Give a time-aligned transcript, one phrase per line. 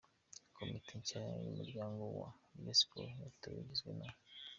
[0.55, 4.07] Komite nshya y’umuryango wa Rayon Sports yatowe igizwe na:.